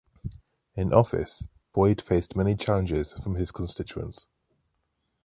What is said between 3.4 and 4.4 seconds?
constituents.